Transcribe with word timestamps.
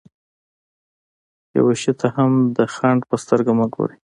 يوه 1.55 1.73
شي 1.81 1.91
ته 1.99 2.07
هم 2.15 2.31
د 2.57 2.59
خنډ 2.73 2.99
په 3.09 3.15
سترګه 3.23 3.51
مه 3.59 3.65
ګورئ. 3.73 3.97